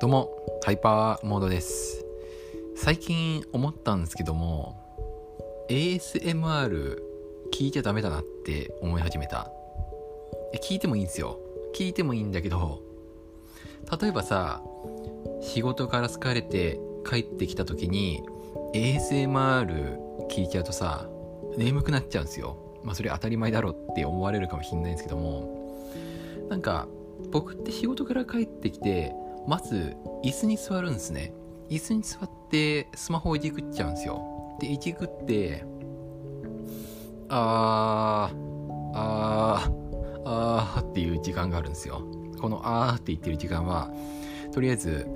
[0.00, 0.30] どうも、
[0.64, 2.04] ハイパーモードです。
[2.76, 4.76] 最近思ったんですけども、
[5.68, 6.98] ASMR
[7.52, 9.50] 聞いちゃダメだなって思い始めた。
[10.62, 11.40] 聞いてもいいんですよ。
[11.74, 12.80] 聞いてもいいんだけど、
[14.00, 14.62] 例えばさ、
[15.40, 18.22] 仕事から疲れて帰ってきた時に
[18.74, 21.08] ASMR 聞いちゃうとさ、
[21.56, 22.56] 眠くなっちゃうんですよ。
[22.84, 25.74] まあそれ当たり前だろって思われるかもしんないんですけども、
[26.48, 26.86] なんか
[27.32, 29.12] 僕って仕事から帰ってきて
[29.46, 31.32] まず椅子に座るんですね。
[31.70, 34.56] 椅子に座ってスマホをいじくっちゃうんですよ。
[34.60, 35.64] でいじくって
[37.28, 38.36] あー
[38.94, 42.02] あーあーっていう時間があるんですよ。
[42.40, 43.90] このあーって言ってる時間は
[44.52, 45.06] とりあえず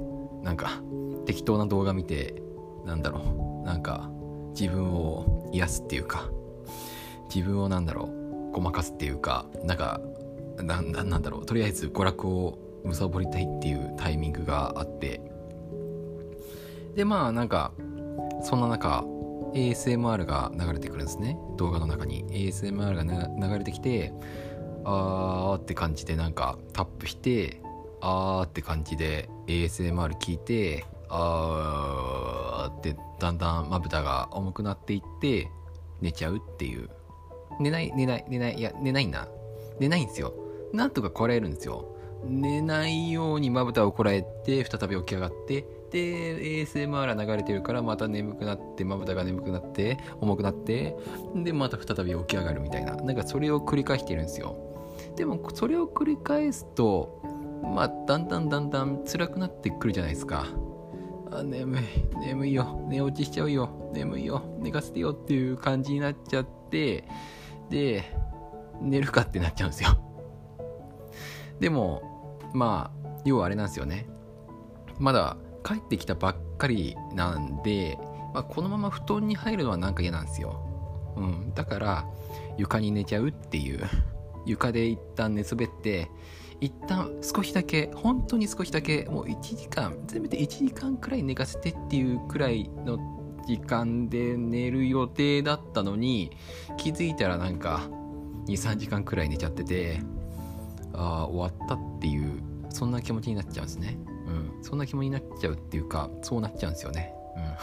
[0.42, 0.82] なんか
[1.26, 2.42] 適当な動画見て
[2.84, 3.66] なんだろう。
[3.66, 4.10] なんか
[4.58, 6.28] 自分を癒すっていうか
[7.34, 8.52] 自分をなんだろう。
[8.52, 10.00] ごまかすっていうかなんか
[10.58, 11.46] なんだろう。
[11.46, 15.20] とりあえず娯楽を貪りたいっていうタイミングがあって。
[16.94, 17.72] でまあなんか
[18.42, 19.04] そんな中
[19.54, 21.38] ASMR が流れてくるんですね。
[21.56, 22.24] 動画の中に。
[22.26, 24.12] ASMR が流れてきて
[24.84, 27.60] あーって感じでなんかタップして
[28.00, 35.48] あーって感じで ASMR 聞いてあーってだんだんまぶたが重くなっていって
[36.00, 36.90] 寝ちゃうっていう。
[37.60, 39.28] 寝ない寝ない寝ないいや寝ないな。
[39.78, 40.34] 寝ないんですよ。
[40.72, 41.96] なんとかこらえるんですよ。
[42.24, 50.96] 寝ないようにまぶたをこらえて再び起き上がってで ASMR 流れてるからまた眠くなってまぶたが眠くなって重くなって
[51.34, 52.94] でまた再び起き上がるみたいな。
[52.96, 54.56] なんかそれを繰り返してるんですよ。
[55.16, 57.20] でもそれを繰り返すと
[57.62, 60.46] まあだんだんだんだん辛くなってくるじゃないですか。
[61.30, 61.82] あ眠い
[62.20, 62.84] 眠いよ。
[62.88, 63.90] 寝落ちしちゃうよ。
[63.92, 64.42] 眠いよ。
[64.58, 67.04] 寝かせてよっていう感じになっちゃって
[67.68, 68.04] で
[68.80, 69.90] 寝るかってなっちゃうんですよ。
[71.60, 72.11] でも
[72.54, 74.06] まあ要はあれなんですよね。
[74.98, 77.98] まだ帰ってきたばっかりなんで、
[78.34, 82.06] まあ、このまま布団に入るのはなんか嫌なんですよ、うん、だから
[82.58, 83.80] 床に寝ちゃうっていう。
[84.44, 86.10] 床で一旦寝そべって
[86.60, 92.98] 一旦少しだけ本当に少しだけもう1時間せめて1時間くらい寝かせてっていうくらいの
[93.46, 96.36] 時間で寝る予定だったのに
[96.76, 97.88] 気づいたらなんか
[98.46, 100.00] 23時間くらい寝ちゃってて。
[100.94, 103.98] あ終わったっていうそんな気持ちになっちゃうんですね。
[104.26, 104.62] うん。
[104.62, 107.14] そんな気持ちになっちゃうっていうかそうなっちゃうんですよね。
[107.36, 107.42] うん。
[107.44, 107.56] は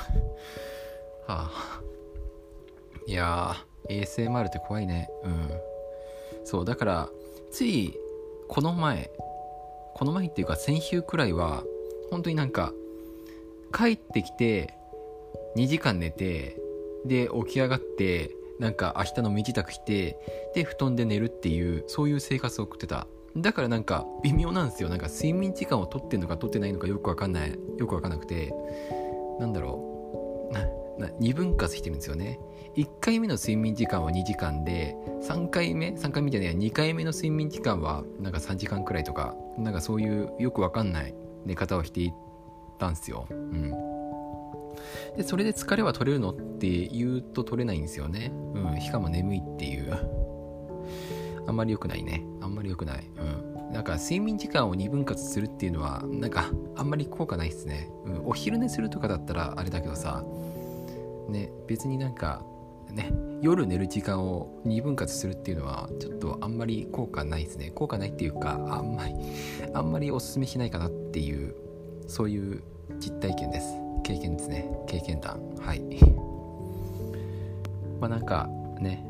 [1.28, 1.82] あ。
[3.06, 5.10] いやー ASMR って怖いね。
[5.24, 5.50] うん。
[6.46, 7.10] そうだから
[7.52, 7.98] つい
[8.48, 9.12] この前
[9.96, 11.64] この前っていうか先週くらいは
[12.10, 12.74] 本当になんか
[13.74, 14.74] 帰ってきて
[15.56, 16.58] 2時間寝て
[17.06, 23.08] で起き上がってなんか明日の身支度してで布団で寝るっていうそういう生活を送ってた。
[23.38, 24.90] だからなんか微妙なんですよ。
[24.90, 27.58] なんか睡眠時間をとってんのかとってないのかよくわかんない。
[27.78, 28.54] よくわかんなくて。
[29.40, 31.00] なんだろう。
[31.00, 32.40] な2分割してるんですよね。
[32.76, 41.16] 1回目の睡眠時間は2時間で3回目3回目じゃないや2回目の睡眠時間はなんか3時間くらいとかなんかそういうよくわかんない
[41.46, 42.14] 寝方をしていっ
[42.78, 43.28] たんですよ。
[43.30, 43.72] うん。
[45.18, 48.32] でそれで疲れは取れるのって言うと取れないんですよね。
[48.54, 48.82] うん。
[48.82, 49.98] しかも眠いっていう。
[51.50, 52.24] あんまり良くないね。
[52.42, 53.10] あんまり良くない。
[53.18, 53.24] う
[53.72, 53.74] ん。
[53.74, 57.90] なんか睡眠時間を2分割するっていうのは、なんかあんまり効果ないっすね。
[58.06, 58.22] うん。
[58.28, 60.24] お昼寝するとかだったらあれだけどさ、
[61.28, 62.44] ね、別になんか、
[62.92, 63.12] ね、
[63.42, 67.72] 夜寝る時間を2分割するっていうのは、ちょっとあんまり効果ないですね。
[67.72, 69.16] 効果ないっていうか、あんまり、
[69.74, 71.56] あんまりおすすめしないかなっていう、
[72.08, 72.62] そういう
[73.00, 73.74] 実体験です。
[74.04, 74.70] 経験ですね。
[74.86, 75.42] 経験談。
[75.60, 75.82] はい。
[78.00, 78.48] まあなんか
[78.80, 79.09] ね、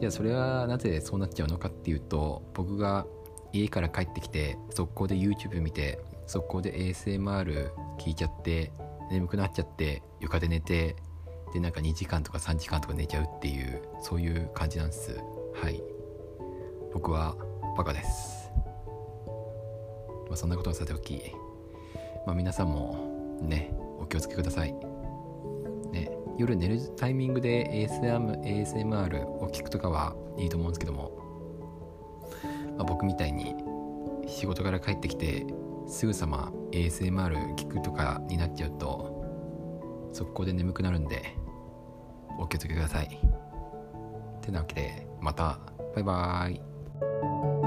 [0.00, 3.06] じゃあそれはなぜそうなっちゃうのかっていうと僕が
[3.52, 8.72] 家から帰ってきて速攻で YouTube 見て速攻で ASMR 聞いちゃって
[9.10, 10.96] 眠くなっちゃって床で寝て
[11.52, 15.18] でなんか2時間とか3時間とか寝ちゃうっていうそういう感じなんです。
[15.54, 15.82] はい。
[16.92, 17.36] 僕は
[17.76, 18.50] バカです。
[20.28, 21.32] まあそんなことはさておき。
[22.26, 24.74] まあ皆さんもねお気をつけください。
[26.38, 31.12] 夜寝るタイミングで ASM ASMR を聞くとかはいいと思うんですけども、
[32.76, 33.56] まあ、僕みたいに
[34.26, 35.46] 仕事から帰ってきて
[35.88, 41.34] すぐさま ASMR 聞くとかになっちゃうと速攻で眠くなるんで
[42.38, 43.20] お気をつけください。
[44.48, 45.58] てなわけでまた。
[45.94, 47.57] バイバーイ。